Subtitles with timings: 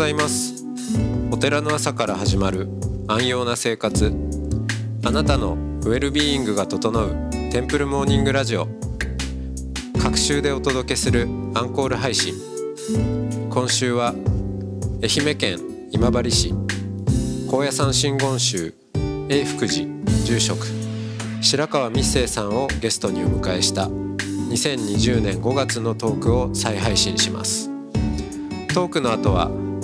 [0.00, 0.64] ございます。
[1.30, 2.70] お寺の朝から始まる
[3.06, 4.10] 安養な生活。
[5.04, 8.66] あなたのウェルビーイングが整うテンプルモーニングラジオ。
[10.02, 12.32] 各週でお届けするアンコール配信。
[13.50, 14.14] 今週は
[15.02, 15.58] 愛媛県
[15.92, 16.54] 今治市。
[17.50, 18.72] 高野山真言宗。
[19.28, 19.86] 永福寺。
[20.24, 20.66] 住職。
[21.42, 27.68] 白川密生さんをゲストにお迎えした2020年5月のトークを再配信します。
[28.72, 29.50] トークの後は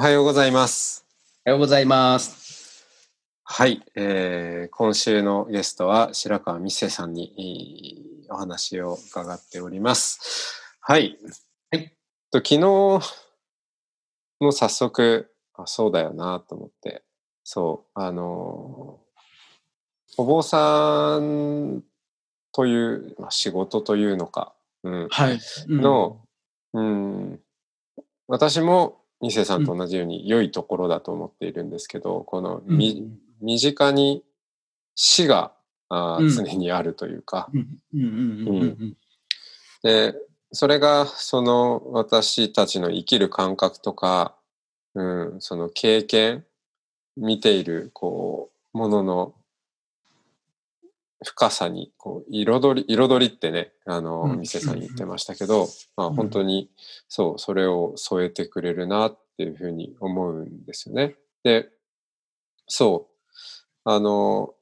[0.00, 1.04] おはようございます
[1.44, 2.86] おはようございます。
[3.44, 10.58] はい、えー今週のゲストは白川美世さんにえーお話を伺っております。
[10.80, 11.18] はい。
[11.70, 11.92] はい
[12.30, 13.02] と昨日も
[14.52, 17.02] 早速あそうだよなと思って
[17.44, 19.00] そうあの
[20.16, 21.84] お坊さん
[22.52, 25.38] という、まあ、仕事というのか、うん、はい。
[25.68, 26.22] の、
[26.72, 27.40] うん、
[28.28, 34.24] 私も二世さんと同じように良いところだと思っているんですけど、このうん、み、身近に
[34.94, 35.52] 死が
[35.90, 36.28] あーうん。
[36.30, 37.50] 常にあるというか、
[39.82, 40.14] で
[40.52, 44.36] それがその私たちの生きる感覚とか、
[44.94, 45.02] う
[45.36, 46.44] ん、その経験
[47.16, 49.34] 見ているこうものの
[51.22, 56.70] 深さにこう彩り彩りってねあのうん店さん言ってましたけど、まあ、うん本当に
[57.08, 61.16] そうそれを添えてくれるなっていうふうに思うんですよね。
[61.44, 61.68] で
[62.66, 64.54] そうあの、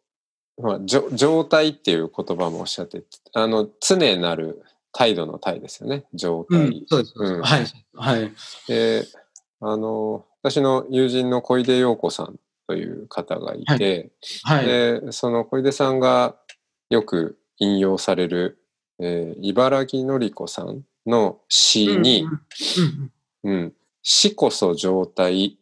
[0.61, 3.03] まあ、じょ状態っていう言葉もおっしゃって
[3.35, 6.61] あの常なる態度の態ですよね状態。
[6.61, 7.15] うんそうです。
[7.17, 7.67] うんはい。
[7.95, 8.33] はい。
[8.67, 9.05] で
[9.61, 14.11] あの私の友人の小出陽子さんという方がいて、
[14.45, 14.67] はい。
[14.67, 16.37] でその小出さんが
[16.91, 18.59] よく引用される、
[19.00, 23.12] えー茨城のり子さんの詩にうん
[23.44, 23.75] 「うん。
[24.03, 25.59] 死こそ状態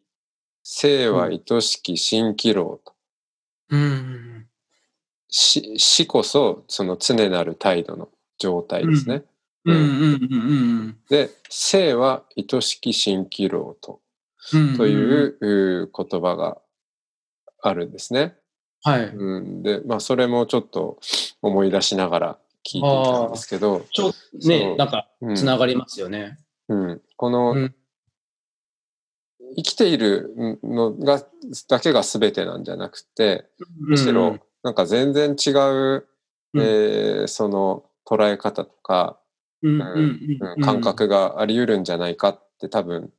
[0.62, 2.94] 生は愛しき蜃気楼」と。
[3.70, 4.46] うんうん
[5.28, 8.08] 死死こそその常なる態度の
[8.38, 9.24] 状態ですね。
[9.64, 9.76] うん。
[9.76, 9.86] うんう
[10.88, 14.00] んで生は愛しき蜃気楼と。
[14.54, 16.60] うんというう言葉が
[17.62, 18.36] あるんですね。
[18.86, 19.06] はい。
[19.06, 20.98] うん、で、まあ、それもちょっと
[21.42, 24.12] 思い出しながら聞いていたんですけど、ちょ
[24.46, 25.34] ね、なんかうん。
[25.34, 26.38] つながりますよね。
[26.68, 27.74] うん、この、うん。
[29.56, 31.20] 生きているのが
[31.68, 33.46] だけが全てなんじゃなくて
[33.78, 36.06] むしろなんか全然違う、
[36.54, 36.60] うん。
[36.60, 39.18] えーその捉え方とか、
[39.62, 43.10] うんうんうんうん感覚があり得るんじゃないかって多分、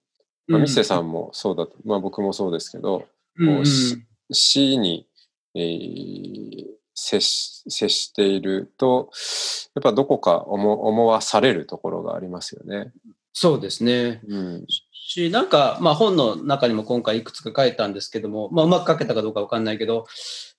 [0.47, 3.05] まあ、ミッセさんもそうだと、まあ、僕もそうですけど、
[3.37, 3.55] うん。
[3.57, 3.97] こうし
[4.31, 5.06] 死に、
[5.57, 9.11] えー接し接していると
[9.75, 12.91] やっぱどこか思思わされるところがありますよね。
[13.33, 14.19] そうですね。
[14.27, 14.65] うん
[15.07, 20.05] し、なんか、まあ本の中にも今回いくつか書いたんですけども、まあうまく書けたかどうかわかんないけど、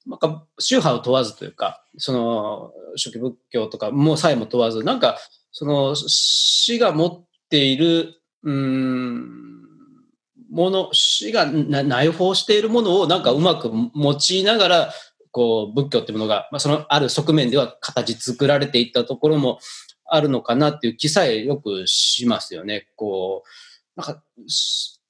[0.07, 5.19] なんか宗派を問わずというか、その初期仏教とかもさえも問わず、なんか
[5.53, 9.48] その死が持っている、うーん、
[10.51, 14.93] もの、死が内包しているものをなんかうまく用いながら、
[15.31, 19.59] こう仏教ってものが、まあ、そのある側面では形作られていったところも
[20.07, 22.89] あるのかなっていう気さえよくしますよね。
[22.97, 23.45] こ
[23.97, 24.23] う、なんか、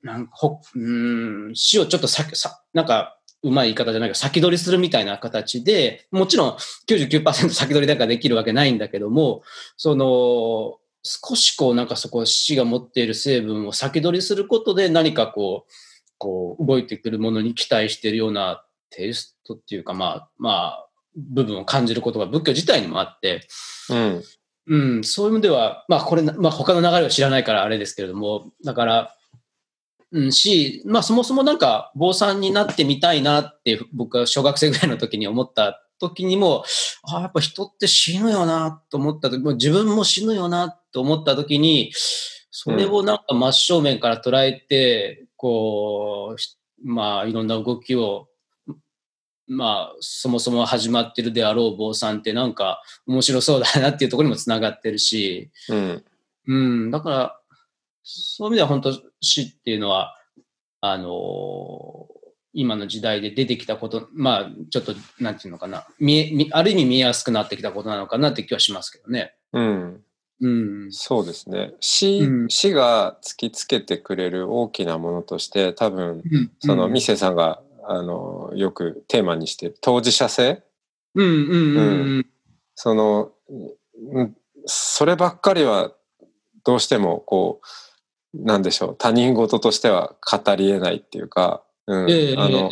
[0.03, 3.15] なんかほうん死をちょっと先さ、なんか、
[3.45, 6.57] うまい言い方じゃないけど、先取りするみたいな形で、もちろん
[6.89, 9.43] 99%先取りなんかできるわけないんだけども、
[9.77, 15.73] その、少しこう、なんかそこ死が持っている成分を先取りすることで何かこう、
[16.19, 23.47] こう、動いてくるものに期待しているようなテイストっていうか、まあ、まあ、部分を感じることが仏教自体にもあって、
[23.91, 24.23] うん。
[24.71, 29.15] うん、そういう意味では、まあこれ、まあ他の流れを知らないからあれですけれども、だから、
[30.13, 36.65] うん、し、まあそもそもなんか坊さんになってみたいなって僕は小学生ぐらいの時に思った時にも、
[37.03, 41.93] ああ、やっぱ人って死ぬよなと思った時、もう自分も死ぬよなと思った時に、
[42.51, 48.29] それをなんか真正面から捉えて、こう、しまあいろんな動きを
[49.49, 56.05] まあ、そもそも始まってるであろう坊さんってなんか面白そうだなっていうところにもつながってるし、うん。
[56.47, 56.55] う
[56.89, 57.41] ん、だから、
[58.03, 60.15] そういう意味では本当死っていうのは、
[60.81, 62.19] あのー
[62.55, 69.35] 今の時代で出てきたこと、まあ、ちょっと、なんていうのかな、見え、見ある意味見えやすくなってきたことなのかなって気はしますけどね。
[69.53, 70.03] うん。
[70.41, 70.49] う
[70.89, 70.93] ん。
[70.93, 71.73] そうですね。
[71.81, 72.49] 死、うん。
[72.49, 76.51] 死が突きつけてくれる大きなものとして、多分、うん。
[76.61, 80.63] その、うんミセさんが、あの、よくテーマにしている当事者性？
[81.15, 82.27] うんうんうんうん。
[82.75, 83.33] その、
[84.13, 84.35] うん
[84.71, 85.93] そればっかりは
[86.65, 87.61] どうしてもこ
[88.35, 92.11] う、なんでしょう、他人事としては語り得ないっていうか、うん。
[92.11, 92.71] ええあの、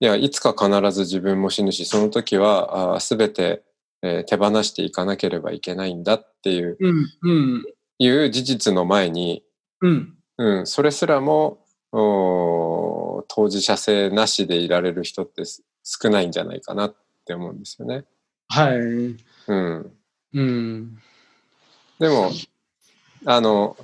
[0.00, 3.64] いや、いつか必ず自分も死ぬし、その時はすべて、
[4.06, 7.64] えー手放していかなければいけないんだっていううんうん
[7.98, 9.42] いう事実の前に、
[9.80, 10.12] うん。
[10.38, 18.04] うん、それすらも当事者性なしでいられる人ってす少ないんじゃないかなって思うんですよね。
[18.48, 18.76] はい。
[18.76, 19.16] う
[19.54, 19.92] ん、
[20.34, 20.98] うん。
[21.98, 22.30] でも
[23.24, 23.76] あの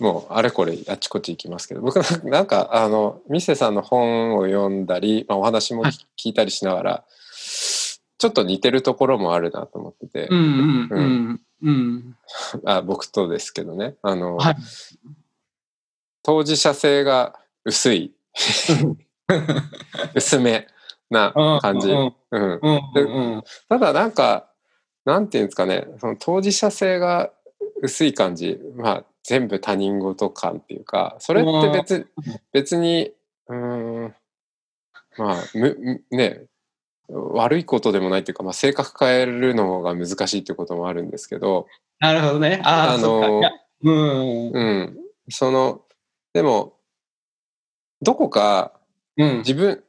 [0.00, 7.04] もうあれこれあっちこっち行きますけど僕なんかあのミセさんの本を読んだり、まあ、お話もはい聞いたりしながら、
[8.18, 12.16] ちょっと似てるところもあるなと思ってて、うんうんうんうん。
[12.66, 13.94] あ僕とですけどね。
[14.02, 14.56] あの、はい。
[16.22, 18.12] 当事者性が薄い。
[20.14, 20.66] 薄め
[21.10, 21.94] な感じ。
[23.68, 24.50] ただなんか
[25.04, 25.86] なんていうんですかね。
[25.98, 27.32] その当事者性が
[27.82, 28.60] 薄い感じ。
[28.76, 32.08] まあ全部他人事感っていうかそれって別
[32.52, 33.12] 別に
[33.48, 34.14] うーん。
[35.18, 35.76] まあむ
[36.10, 36.46] むね
[37.08, 41.66] 悪いことでもないっていうか、まあ、性格変えるのが難しいっていうこともあるんですけど
[42.00, 42.60] なるほどね。
[42.64, 42.98] ああ。
[42.98, 43.42] の
[43.82, 44.50] うん。
[44.52, 44.96] うん
[45.30, 45.82] その
[46.32, 46.74] でも
[48.02, 48.72] どこか
[49.16, 49.38] うん。
[49.38, 49.82] 自分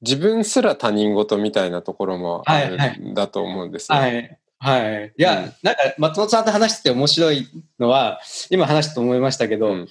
[0.00, 3.98] 自分すら他人事みたいなところもあるはいはいんだと思うんですよ。
[3.98, 4.38] はい。
[4.58, 5.12] はい。
[5.16, 7.48] いや、うんなんか、松本さんと話してて面白い
[7.78, 8.20] のは、
[8.50, 9.88] 今話してて思いましたけど、うん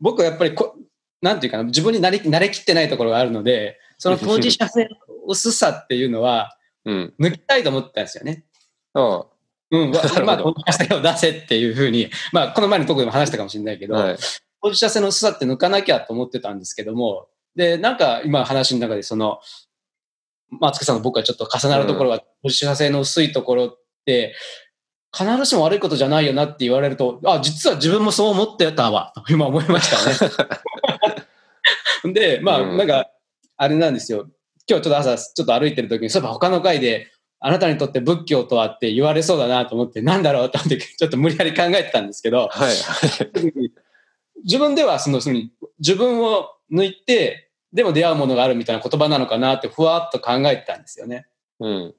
[0.00, 0.76] 僕はやっぱりこ、
[1.22, 7.14] なんていうかな、自分に慣れ慣れきってないところがあるので、その当事者性の薄さっていうのは、うん。
[7.18, 8.44] 抜きたいと思ってたんですよね。
[8.94, 9.26] あ
[9.70, 14.18] うん、わなるほどまあ、当事者性を出せっていうふうに、まあ、この前のところでも話したかもしれないけど、あはい。
[14.62, 19.40] 当事者性の薄さって抜かなきゃと思ってたんですけども、で、なんか今話の中でその、
[20.50, 24.34] 松木さんの僕はちょっと重なるところが、当事者性の薄いところって、
[25.16, 30.28] 必ずしも悪いことじゃないよなって言われると、あ、実は自分もそう思ってたわ、と今思いました
[32.04, 32.12] ね。
[32.12, 33.10] で、まあ、うんなんか、
[33.56, 34.28] あれなんですよ。
[34.68, 37.08] 今日ちょっと朝、ちょっと歩いてる時に、そういえば他の回で、
[37.40, 42.74] あなたにとって仏教とはって言われそうだなと思って、なんだろうと思って、ちょっと無理やり考えてたんですけど、はい。
[44.42, 45.40] 自分ではその、その
[45.78, 51.26] 自分を抜いて、でも出会うものがあるみたいな言葉なのかなってふわっと考えてたんですよね。
[51.60, 51.94] うん。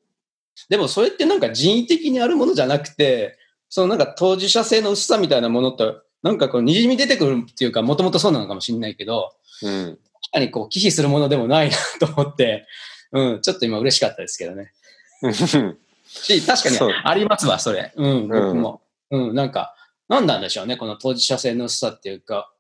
[0.70, 3.38] でもそれってなんか人為的にあるものじゃなくて、
[3.70, 10.00] そのなんか当事者性の薄さみたいなものと、なんかこう滲み出てくるっていうか、もともとそうなのかもしれないけど、うん。
[10.36, 12.68] 確かにこう、忌避するものでもないなと思って、
[13.14, 14.74] うん、ちょっと今嬉しかったですけどね。
[16.04, 17.94] し、確かにありますわ、それ。
[17.96, 18.82] うん、僕も。
[19.12, 19.76] うん、なんか、
[20.10, 22.52] なんなんでしょうね、この当事者性の薄さっていうか、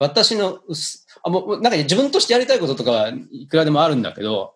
[0.00, 4.54] 私の薄、あ、もう、なんか自分としてやりたいこととかはいくらでもあるんだけど、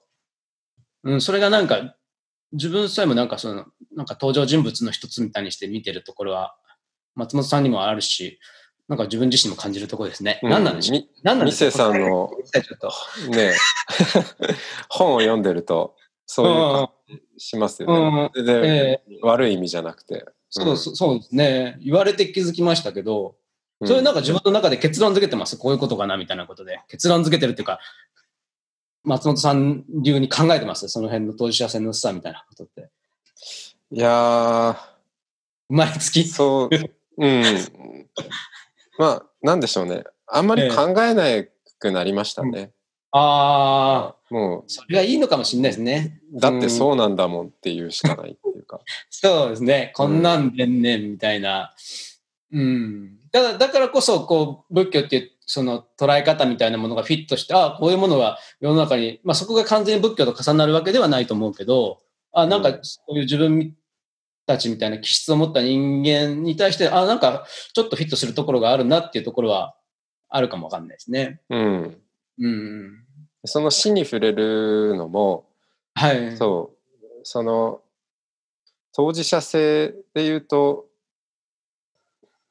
[1.04, 1.94] うん、それがなんか、
[2.52, 6.56] 自分さえもなんかその、なんか登場人物の一つみたいにして見てるところは、
[7.14, 8.40] 松本さんにもあるし、
[8.88, 10.40] なんか自分自身も感じるところですね。
[10.42, 10.98] 何なんでしょう？
[10.98, 11.70] み何なんでしょう？
[11.70, 12.90] さんのちょっと。
[13.30, 13.52] ね
[14.88, 15.94] 本を読んでると、
[16.26, 16.90] そういう感
[17.36, 18.30] じしますよね。
[18.34, 20.24] 全然え悪い意味じゃなくて。
[20.50, 21.78] そうそうですね。
[21.82, 22.14] 言われ。
[22.14, 23.36] て気づきましたけど、
[23.80, 24.00] うんそれ。
[24.00, 25.58] なんか自分の中で結論付けてます。
[25.58, 26.80] こういうことかなみたいなことで。
[26.88, 27.80] 結論付けてるっていうか、
[29.04, 30.88] 松本さん流に考えてます。
[30.88, 32.88] その辺の当事者性の薄さみたいなことって。
[33.90, 34.78] いや
[35.68, 35.92] 生まれ。
[35.98, 36.76] つきー、そう、
[37.18, 37.44] うん。
[38.98, 40.04] まあ、なんでしょうね。
[40.26, 41.24] あんまり考えな
[41.78, 42.72] くなりましたね。
[43.12, 46.20] ああ、もそれがいいのかもしれないですね。
[46.34, 48.80] う、だってそうなんだもんっていうしかないっていうか。
[49.08, 49.92] そうですね。
[49.94, 51.72] こんなんでんねんみたいな。
[52.52, 53.18] うん。
[53.30, 62.00] だから、だからこそ、こう、仏教っていう、その捉え方みたいなものがフィットして、ああ、こういうものが世の中に、まあそこが完全に仏教と重なるわけではないと思うけど、
[62.32, 63.74] あなんかうんそういう自分
[64.48, 69.76] たちみたいな気質を持った人間に対して、あなんかちょっとフィットするところがあるなっていうところは
[70.28, 71.40] あるかもわかんないですね。
[71.50, 72.02] うん。
[72.40, 73.04] うん。
[73.44, 75.46] その死に触れるのも、
[75.94, 76.36] はい。
[76.36, 77.82] そう、その、
[78.92, 80.86] 当事者性で言うと、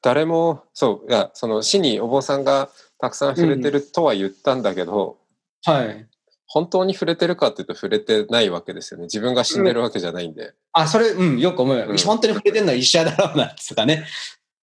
[0.00, 5.18] 誰も、そう、いや、その死にお坊さんがたくさん触れてるとは言ったんだけど、
[5.64, 6.07] はい。
[6.48, 9.04] 本当に触れてるかっていうと触れてないわけですよね。
[9.04, 10.54] 自分が死んでるわけじゃないんで。
[10.72, 11.86] あ、それ、うん、よく思うよ。
[11.88, 14.04] うん本当に触れてるのは医者だろうな、とかね。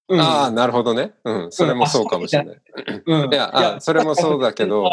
[0.09, 1.13] うんああ、なるほどね。
[1.23, 1.51] うん。
[1.51, 2.61] それもそうかもしれない。
[3.05, 4.89] うんいやあそれもそうだけど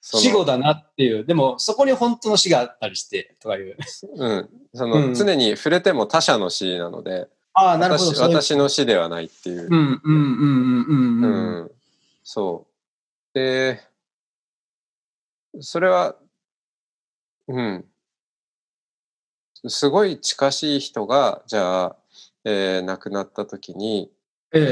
[0.00, 1.24] 死後だなっていう。
[1.24, 3.76] でも、そこに本当の死があったりして、とかいう。
[4.16, 4.48] うん。
[4.72, 8.10] その、うん常に触れても他者の死なので、ああ、なるほど。
[8.10, 9.66] 私私の死ではないっていう。
[9.68, 11.24] うん、うん、うん、うん、うん。
[11.24, 11.70] うんうん
[12.22, 12.66] そ
[13.34, 13.38] う。
[13.38, 13.80] で、
[15.60, 16.16] それは、
[17.48, 17.84] うん。
[19.68, 21.96] すごい近しい人が、じゃあ、
[22.44, 24.10] えー亡くなった時に、
[24.52, 24.64] えええ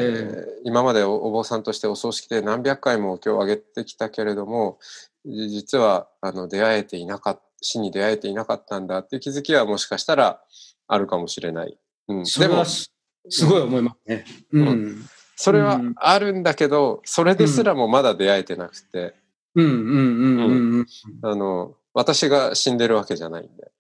[0.51, 4.79] ー今までおお坊さんとしてお葬式で何百回もお経をあげてきたけれども、
[5.27, 10.41] じ実はあの出会えていなかった、死に出会えていなかったんだっていう気づきはもしかしたら
[10.87, 11.79] あるかもしれない。
[12.09, 12.93] うん、でもそれは、す
[13.31, 14.25] すごい思いますね。
[14.53, 15.07] うん。
[15.37, 19.15] それはうんあるんだけど、それですらもまだ出会えてなくて、
[19.55, 20.79] うん、うん、うん、うん。
[20.79, 20.87] うん
[21.23, 23.71] あの、私が死んでるわけじゃないんで。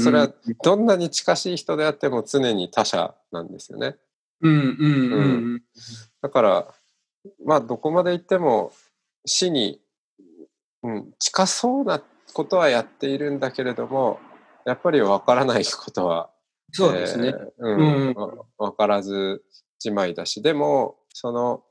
[0.00, 3.96] それはどんなに近しい人であっても常に他者なんですよね。
[6.20, 6.74] だから、
[7.44, 8.72] まあどこまで行っても
[9.24, 9.80] 死に、
[10.82, 12.00] うん、近そうな
[12.32, 14.20] ことはやっているんだけれども、
[14.64, 16.30] やっぱり分からないことは、
[16.72, 17.28] そうですね。
[17.28, 18.14] えーうん
[18.58, 19.42] 分からず
[19.78, 21.64] じまいだし、でも、その、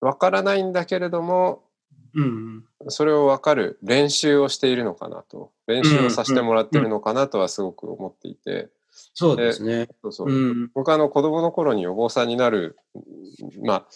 [0.00, 1.69] 分からないんだけれども、
[2.14, 2.64] うん。
[2.88, 8.68] それを分かる練習をしているのかなと、練習をさせてもらってるのかなとはすごく思っていて、
[9.14, 9.88] そうですね。
[10.02, 10.70] そうそううん。
[10.74, 12.76] 僕はあの子供の頃にお坊さんになる、
[13.64, 13.86] まあ、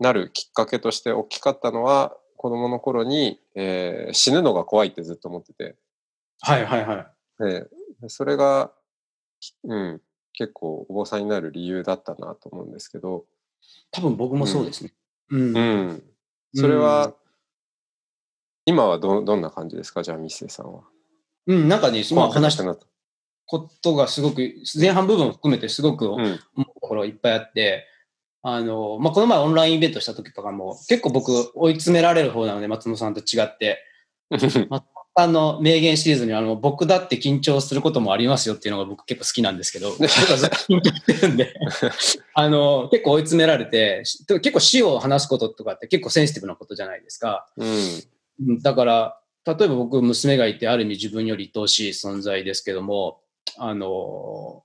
[0.00, 5.76] なるきっかけとして大きかったのは、子供の頃に、えー死ぬのが怖いってずっと思ってて、
[6.40, 7.06] はい、はい、はい。
[7.40, 7.66] えー
[8.06, 8.70] それが、
[9.64, 10.00] うん、
[10.32, 13.24] 結構お坊さんになる理由だったなと思うんですけど、
[13.90, 14.92] 多分僕もそうですね。
[15.30, 15.60] うんう。
[15.94, 16.02] ん、
[16.54, 17.12] それは、
[18.68, 20.02] 今はどどんな感じですか？
[20.02, 20.82] じゃあミッセイさんは。
[21.46, 22.64] うん、なんかね、まあ話した。
[23.46, 27.86] ことがすごく、前半部分を含めてすごく思ううんところいっぱいあって、
[28.42, 33.82] あの、まあ、この前オンラインイベントした時とかも、結構僕追い詰められる方なので、松本さんと違って、
[35.14, 41.54] あの、名言シリーズにあの、僕だって緊張することもありますよっていうのが僕結構好きなんですけど、 僕はずっと緊張してるんで、
[42.34, 47.48] あの、結構追い詰められて、し結構死を話すこととかって結構センシティブなことじゃないですか。
[47.56, 48.02] うんうん
[48.62, 53.20] だから、例えば僕、娘がいて、ある意味自分より愛おしい存在ですけども、
[53.56, 54.64] あの、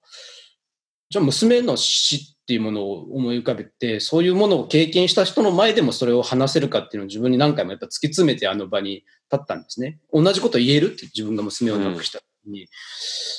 [1.10, 10.00] じゃあ娘の死っていうものを思い浮かべて、そういうものを経験した人の前でもそれを話せるかっていうのを自分に何回もやっぱ突き詰めてあの場に立ったんですね。
[10.12, 12.68] 同じこと言えるって自分が娘を亡くした時に、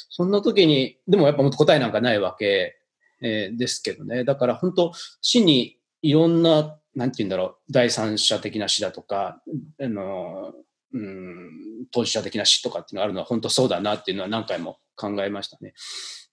[0.08, 2.76] そんな時に、でもやっぱもっと答えなんかないわけ、
[3.20, 4.24] えーですけどね。
[4.24, 9.40] だから本当死にいろんな、なんて言うんだろう、第三者的な死だとか、
[9.80, 10.52] あの、
[10.92, 15.74] うん、当事者的な死とかっていうのがあるのは本当そうだなっていうのは何回も考えましたね。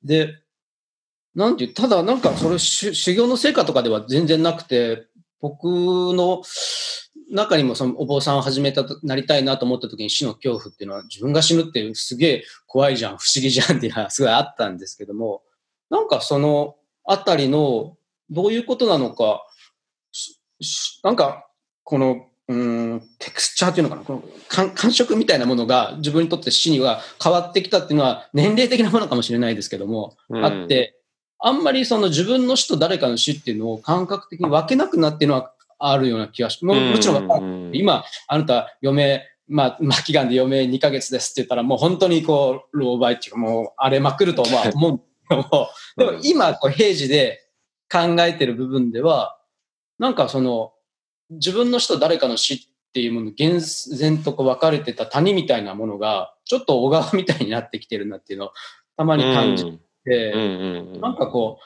[0.04, 0.36] で、
[1.34, 5.08] なんていう、ただなんかそれ修行の成果とかでは全然なくて、
[5.40, 6.44] 僕の
[7.32, 15.42] 中にもそのお坊さんを始めた、なりたいなと思った時に死の恐怖っていうのは自分が死ぬってすげえ怖いじゃん、不思議じゃんっていうのはすごいあったんですけども、
[15.90, 16.76] なんかその
[17.06, 17.98] あたりの
[18.30, 19.46] どういうことなのか、
[21.04, 21.48] なんか
[21.84, 30.46] このうーんテクスチャーっていうのかなこの感感触みたいなものが自分にとって死には変わってきたっていうのは年齢的なものかもしれないですけども、うん。
[30.46, 30.98] あって、
[31.40, 45.04] あんまりその自分の死と誰かの死っていうのを感覚的に分けなくなっていうのはあるような気がしももちろんうん今、あなた、嫁、まあ、末期がんで嫁2ヶ月ですって言ったら、もう本当にこう、老媒っていうか、もう荒れまくるとは思うんだ
[45.36, 47.40] けども、 でも今、こう平時で
[47.92, 49.38] 考えてる部分では、
[50.02, 50.74] なんかその、
[51.30, 52.60] 自分の死と誰かの死っ
[52.92, 58.52] ていうもの、厳然とこう分かれてた谷みたいなものが、ちょっと小川みたいになってきてるなっていうのを、
[58.98, 60.34] たまに感じて、
[61.00, 61.64] なんかこう、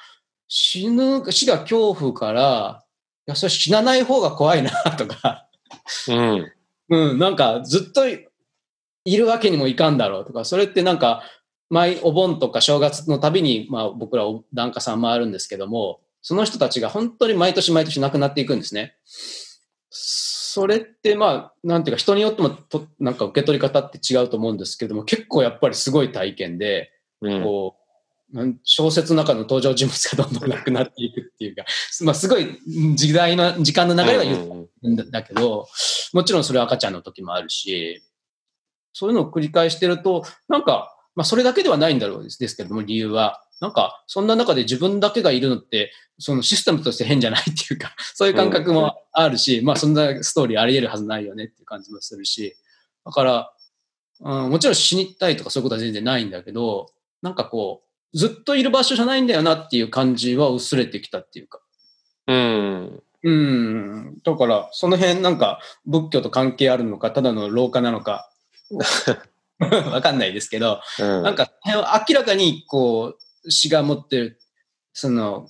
[0.49, 2.83] 死ぬ、死が恐怖から、
[3.25, 5.47] いや、それ死なない方が怖いな、とか、
[6.09, 6.51] うん。
[6.89, 11.23] うん、なんかずっといるわけにもいかんだろうとか、それってなんか、
[11.69, 18.95] 毎お盆とか正月のたびに、まあ僕ら檀家さん回るんですけども、その人たちが本当に毎年毎年亡くなっていくんですね。
[19.91, 26.89] それってまあ、なんていうか人によってもとなんか受け取り方って違うと思うんですけども、結構やっぱりすごい体験で、
[27.21, 27.75] うんこ
[28.33, 31.63] う、小説の中の登場人物がどんどんなくなっていくっていうか、
[32.01, 32.59] まあすごい
[32.95, 35.67] 時代の、時間の流れは言うんだだけど、
[36.11, 38.01] もちろんそれは赤ちゃんの時もあるし、
[38.93, 43.44] そういうのを繰り返してると、なんか、まあそれだけではないんだろうですですけども、理由は。
[43.59, 52.55] なんか、そんな中で自分だけがいるのって、そのシステムとして変じゃないっていうか、 そういう感覚もあるし、まあそんなストーリーあり得るはずないよねっていう感じもするし、
[53.05, 53.51] だから、
[54.21, 57.83] うん、もちろん死にたいとかそういうことは全然ないんだけど、なんかこ
[58.13, 61.59] う、ずっといる場所じゃないんだよなっていう感じは薄れてきたっていうか。
[62.27, 63.03] うん。
[63.23, 64.17] うん。
[64.23, 68.31] だから、その辺なんか仏教と関係あるのか、ただの廊下なのか、
[69.91, 71.23] わかんないですけど、うん。
[71.23, 74.39] なんか明らかにこう、詩が持ってる、
[74.93, 75.49] その、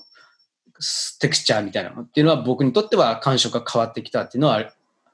[1.20, 4.74] テクスチャーみたいなのっていうのは僕にとっては感触が変わってきたっていうのは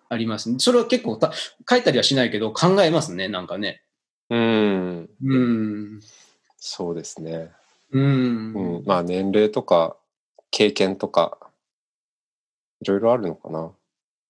[0.10, 0.58] ありますね。
[0.60, 1.32] それは結構た
[1.70, 3.84] 書いたりはしないけど考えますね、なんかね。
[4.30, 5.10] うん。
[5.24, 6.02] うん。
[6.58, 7.52] そうですね。
[7.92, 8.54] うん。
[8.54, 8.84] うん。
[8.86, 9.96] まあ年齢とか
[10.50, 11.38] 経験とか、
[12.82, 13.72] いろいろあるのかな。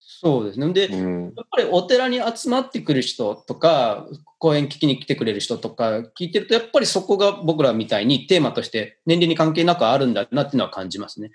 [0.03, 0.73] そうですね。
[0.73, 1.23] で、うん。
[1.35, 4.07] やっぱりお寺に集まってくる人とか、
[4.39, 11.31] 講演聞きに来てくれる人とか聞いてると、やっぱりそこが僕らみたいにテーマとして年齢に関係なくあるんだなっていうのは感じますね。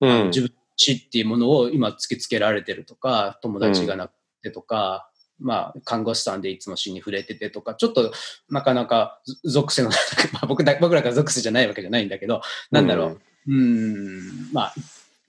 [0.00, 0.26] うん。
[0.28, 8.12] 自分死っていうものを今突きつけられてるとか、友達が亡くてとか、まあ、看護師さんでいつも死に触れててとか、ちょっと
[8.48, 9.90] なかなか属性の、
[10.32, 13.20] まあ僕だ僕らが属性じゃないわけじゃないんだけど、なんだろう。
[13.48, 14.74] うーん、まあ、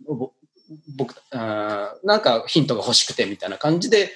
[0.05, 0.31] ぼ
[0.97, 4.11] 僕、あーなんかヒントが欲しくてみたいな感じで、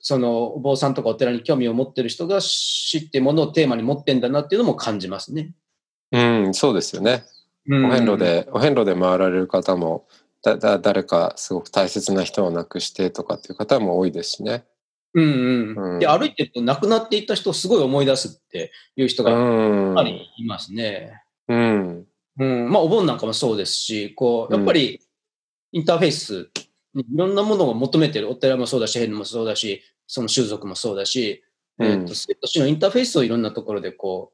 [0.00, 5.54] そのお坊さんとかお寺に興味を持ってる人が死ってものをテーマに持ってんだなっていうのも感じますね。
[6.12, 6.44] うん。
[6.44, 7.24] うん、そうですよね。
[7.70, 8.18] おお遍路。
[8.18, 10.06] で、お遍路で回られる方も、
[10.42, 14.64] だ、だ、誰かすごく大切な人を亡くしてとかっていう方も多いですしね。
[15.14, 15.94] うんうん。
[15.94, 19.92] うんで、歩いてると亡くなっていった人をすごい思い出すっていう人うがやん。
[19.92, 21.22] っぱりいますね。
[21.48, 22.06] うん。
[22.38, 22.70] うん。
[22.70, 25.00] まあ、お盆なんかもそうですし、こう、やっぱり
[25.72, 26.50] インターフェース
[26.94, 28.30] にいろんなものを求めてる。
[28.30, 31.44] お寺もそうだし、変もそうだし、その種族もそうだし、
[31.78, 34.32] うんえっと、生と死のインターフェースをいろんなところでこ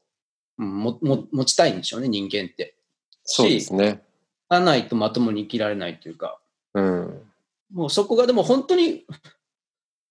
[0.57, 2.75] う、うんもも持ちたいんでしょうね、人間って。
[3.23, 4.01] そうですね。
[4.49, 6.39] がないとまともに生きられないというか、
[6.73, 7.21] うん。
[7.73, 9.05] もうそこがでも本当に、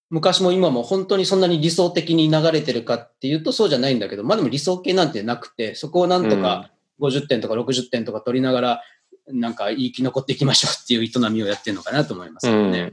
[0.09, 8.83] 昔も今も本当にそんなに理想的に流れてるかっていうとそうじゃないんだけど、まあでも理想系なんてなくて、そこをなんとか50点とか60点とか取りながら、
[9.29, 12.93] なんか生き残っていきましょうっていう営みをやってるのかなと思いますね。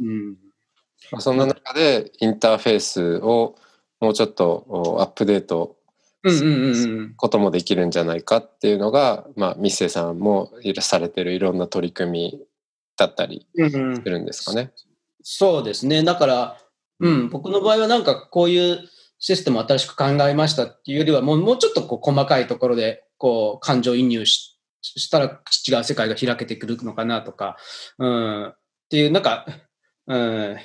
[0.00, 0.36] うん。
[1.10, 3.56] まあそんな中でインターフェースを
[4.00, 5.76] もうちょっとおアップデート
[6.22, 7.14] うんうんうんうん。
[7.14, 12.40] こともできるんじゃないかっていうのが、まあ、ミッセさんもされてるいろんな取り組み
[12.98, 14.70] だったりうんうんするんですかね。
[15.22, 16.02] そうですね。
[16.02, 16.58] だから、
[17.00, 18.80] うん、僕の場合はなんかこういう
[19.20, 24.49] システムを新しく考えましたっていうよりは、もうもうちょっとこう細かいところで、こう、感情移入し
[24.82, 27.56] したら違う世界が開けてくるのかなとか、
[27.98, 28.56] うん、っ
[28.88, 29.46] ていう、なんか、
[30.06, 30.56] うん、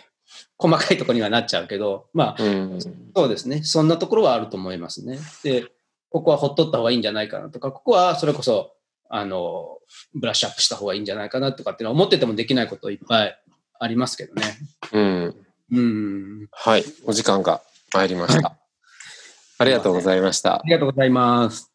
[0.58, 2.80] 細かいところにはなっちゃうけど、まあ、うん。
[3.15, 3.63] そうですね。
[3.63, 5.19] そんなところはあると思いますね。
[5.43, 5.65] で、
[6.10, 8.71] ここはほっとった方がいいんじゃないかなとか、ここはそれこそ、
[9.10, 9.78] あの、
[10.13, 13.39] ブラッシュアップした方がいいんじゃないかなとかっていうのは思っててもできないこといっぱい
[13.80, 14.43] ありますけどね。
[14.93, 15.36] うん。
[15.71, 16.47] うん。
[16.51, 16.84] はい。
[17.06, 17.62] お時間が
[17.93, 18.58] 参りました。
[19.58, 20.62] ありがとうございましたあ。
[20.65, 21.74] りがとうございます。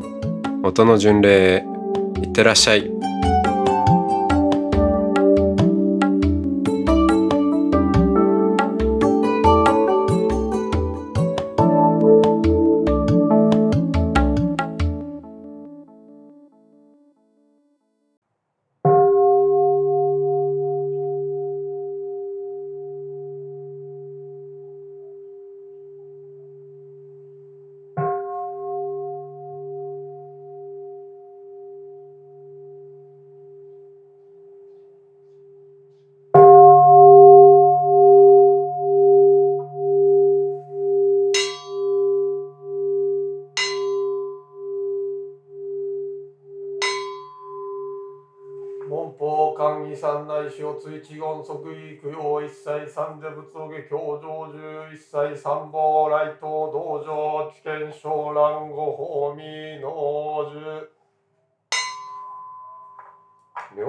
[0.63, 1.65] 音の巡礼へ
[2.21, 3.00] いってらっしゃい。
[50.89, 59.89] 一知言即位供養一切三者仏を下教上十一切三宝来頭道場知見昇蘭五法未能
[60.49, 60.89] 樹
[63.75, 63.85] 妙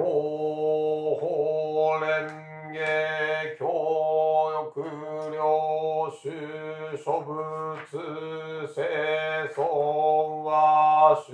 [1.19, 2.29] 法蓮
[2.73, 2.77] 華
[3.57, 3.65] 教
[4.61, 4.83] 育
[5.31, 6.29] 領主
[6.97, 7.33] 諸仏
[8.67, 8.77] 生
[9.55, 9.57] 存
[10.43, 11.31] は修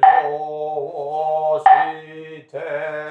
[0.00, 1.64] 行をし
[2.50, 3.01] て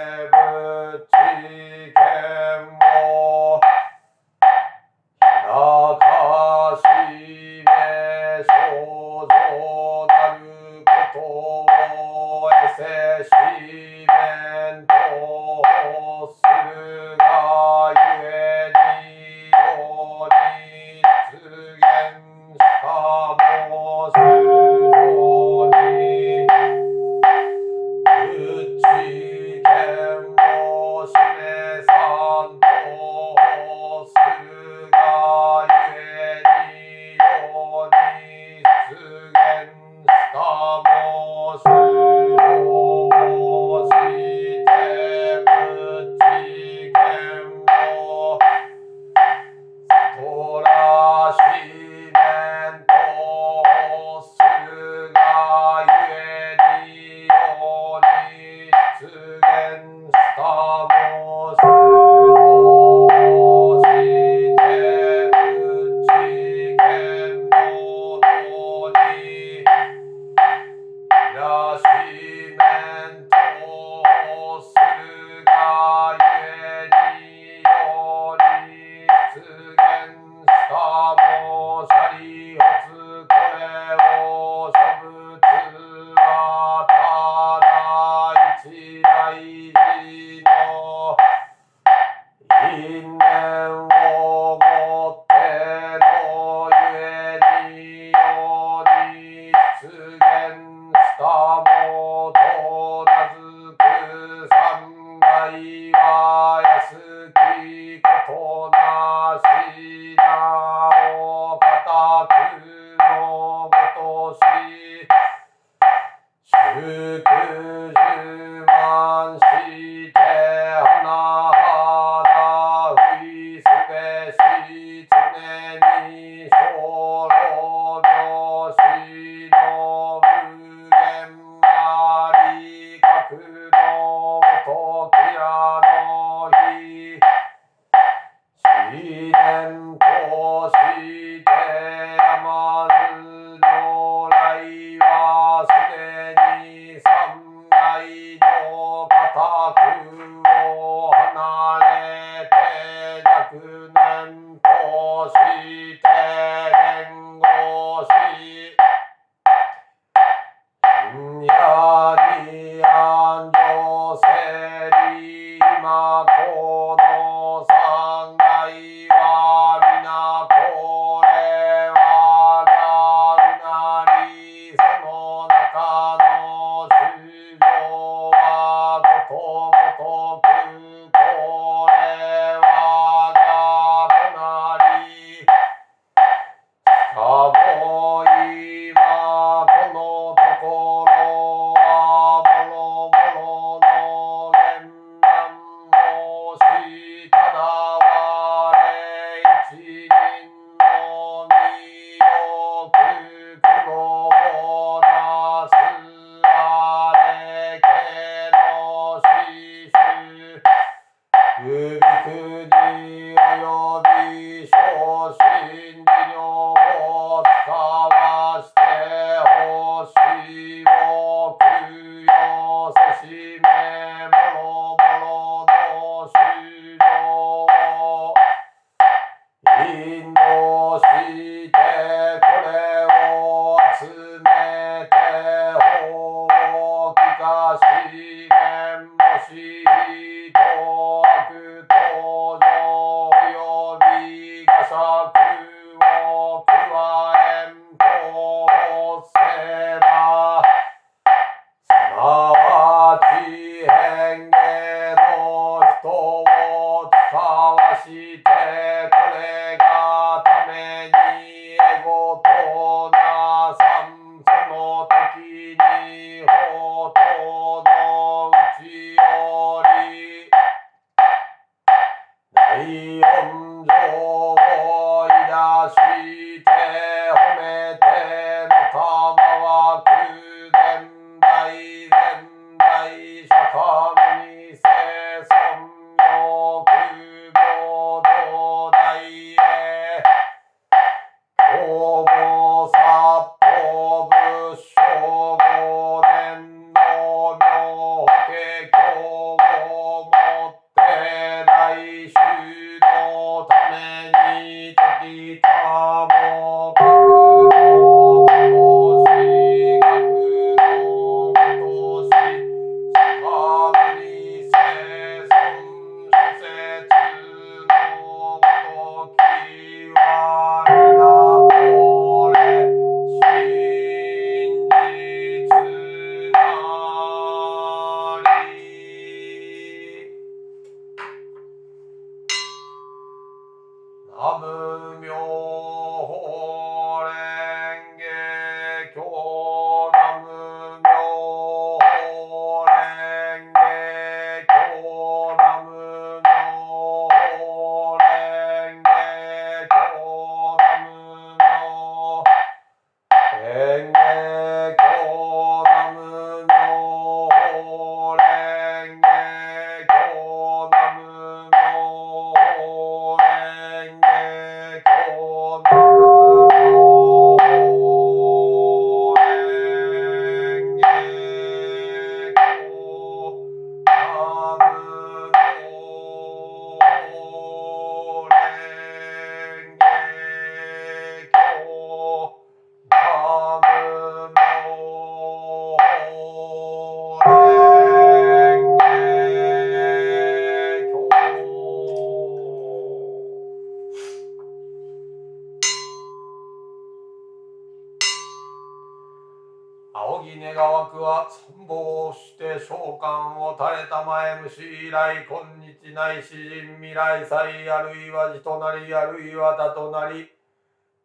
[402.32, 405.60] 参謀して召喚を垂れたまえ虫以来今
[406.02, 410.50] 日ない詩人未来祭あるいは字となりあるいは他となり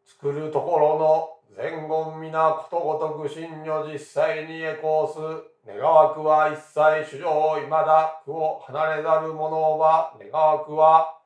[0.05, 5.47] 作るところの前言皆ことごとく真如実際にエコーす。
[5.67, 11.19] 願わくは一切主上いまだ苦を離れざる者は願わくは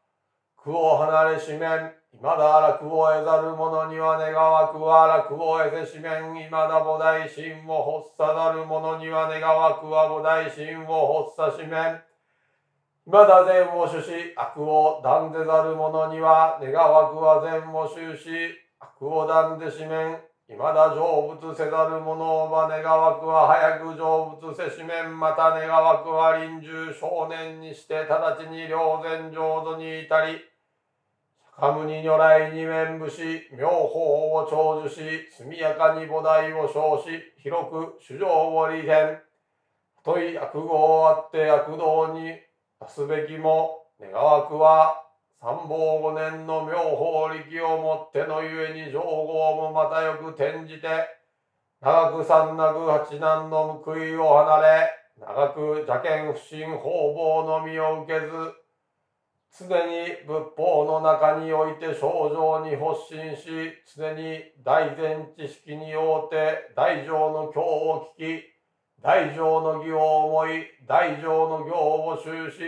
[0.56, 1.99] 苦を離れしめん。
[2.20, 6.36] まだ楽を得ざる者には願わくは楽を得せしめん。
[6.36, 11.96] いまだ菩提心を発さざる者には願わくは菩提心を発さしめん。
[13.06, 18.28] まだ善を主し悪を断ぜざる者には願わくは善を修し
[18.78, 20.20] 悪を断ぜしめん。
[20.52, 21.00] いまだ成
[21.40, 25.18] 仏せざる者は願わくは早く成仏せしめん。
[25.18, 30.49] また願わくは臨終少年にして直ちに良善浄土に至り
[31.60, 33.20] カムに如来に面武し
[33.52, 39.20] 妙法を長寿し速やかに菩提を称し広く主情を利変。
[39.98, 42.30] 太い悪語をあって悪道に
[42.80, 45.04] 出すべきも願わくは
[45.38, 50.88] 三宝五年の妙法力をもってのゆえに上号もまたよく転じて
[51.82, 58.59] 長く三なく八難の報いを離れ長く邪見不信方々のみを受けず
[59.58, 68.44] 常に仏法の中において症状に発信し常に大前知識によって大乗の経を聞き
[69.02, 72.58] 大乗の義を思い大乗の行を修し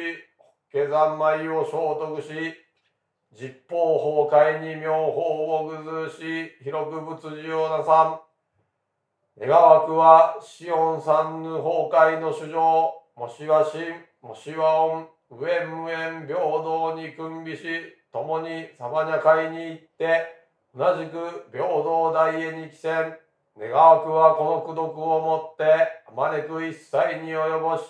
[0.73, 2.29] 下山米を聖徳し
[3.35, 8.33] 実法崩壊に妙法を具ずし広く仏事をなさん。
[9.41, 17.65] 願わくはシオン三ぬ崩壊の主情もしは真もしは恩無縁無縁平等に君びし
[18.13, 20.27] 共にサバニャ会に行って
[20.75, 23.17] 同じく平等大へに帰戦。
[23.59, 25.65] 願わくはこの功徳をもって
[26.09, 27.83] あまねく一切に及ぼし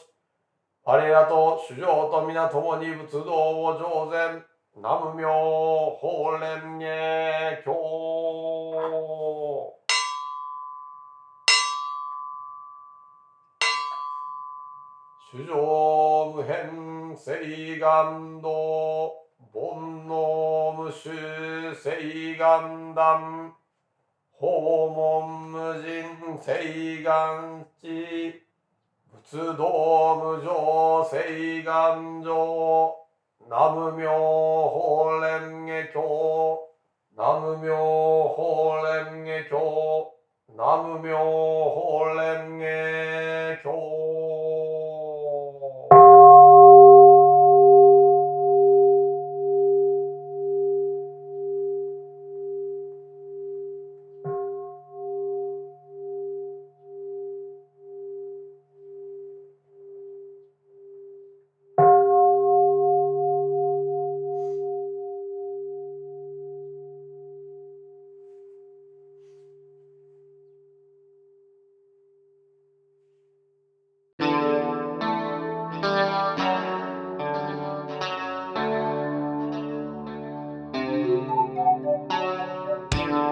[0.85, 9.52] 我らと主情と皆共に仏道を上善南無妙法蓮華経。
[15.33, 15.57] 主上
[16.31, 18.51] 無変聖願道
[19.51, 21.11] 煩悩無臭
[21.73, 23.51] 聖願断
[24.39, 28.43] 訪問無人聖願地
[29.23, 32.93] 仏道無常聖願上
[33.49, 34.11] 南無妙
[34.69, 36.59] 法蓮華経
[37.17, 37.75] 南無妙
[38.37, 40.13] 法蓮華経
[40.55, 44.22] 南無妙法蓮華経。